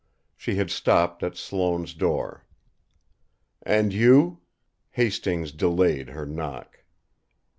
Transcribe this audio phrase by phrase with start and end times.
[0.35, 2.43] She had stopped at Sloane's door.
[3.61, 4.39] "And you?"
[4.89, 6.83] Hastings delayed her knock.